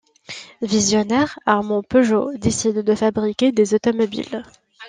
[0.63, 4.41] Visionnaire, Armand Peugeot décide de fabriquer des automobiles.